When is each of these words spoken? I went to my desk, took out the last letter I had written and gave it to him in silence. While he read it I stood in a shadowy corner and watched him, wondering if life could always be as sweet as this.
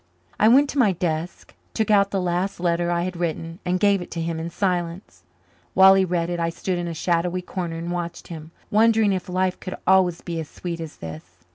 I 0.39 0.47
went 0.47 0.67
to 0.71 0.79
my 0.79 0.93
desk, 0.93 1.53
took 1.75 1.91
out 1.91 2.09
the 2.09 2.19
last 2.19 2.59
letter 2.59 2.89
I 2.89 3.03
had 3.03 3.15
written 3.15 3.59
and 3.63 3.79
gave 3.79 4.01
it 4.01 4.09
to 4.13 4.19
him 4.19 4.39
in 4.39 4.49
silence. 4.49 5.21
While 5.75 5.93
he 5.93 6.05
read 6.05 6.31
it 6.31 6.39
I 6.39 6.49
stood 6.49 6.79
in 6.79 6.87
a 6.87 6.93
shadowy 6.95 7.43
corner 7.43 7.75
and 7.75 7.91
watched 7.91 8.27
him, 8.29 8.49
wondering 8.71 9.13
if 9.13 9.29
life 9.29 9.59
could 9.59 9.77
always 9.85 10.21
be 10.21 10.39
as 10.39 10.49
sweet 10.49 10.79
as 10.79 10.95
this. 10.95 11.45